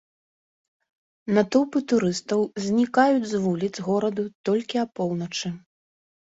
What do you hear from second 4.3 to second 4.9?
толькі